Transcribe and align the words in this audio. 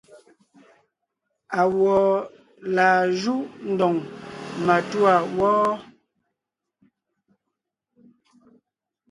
Awɔ̌ 1.59 1.99
laa 2.75 3.01
júʼ 3.19 3.41
ndóŋ 3.71 3.93
matûa 4.65 5.13
wɔ́? 5.37 5.55